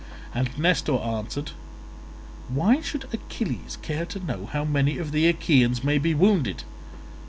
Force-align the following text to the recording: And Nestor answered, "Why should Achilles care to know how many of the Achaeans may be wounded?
And 0.33 0.57
Nestor 0.57 0.95
answered, 0.97 1.51
"Why 2.49 2.81
should 2.81 3.05
Achilles 3.13 3.77
care 3.83 4.07
to 4.07 4.19
know 4.19 4.47
how 4.47 4.65
many 4.65 4.97
of 4.97 5.11
the 5.11 5.27
Achaeans 5.27 5.83
may 5.83 5.99
be 5.99 6.15
wounded? 6.15 6.63